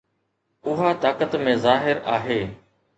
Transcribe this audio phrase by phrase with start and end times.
[0.69, 2.45] اها طاقت ۾ ظاهر آهي.